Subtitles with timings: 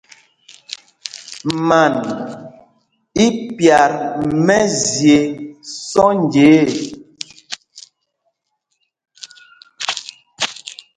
[1.67, 1.93] Man
[3.25, 3.95] í pyat
[4.45, 5.17] mɛ́zye
[5.87, 6.65] sɔ́nja ê.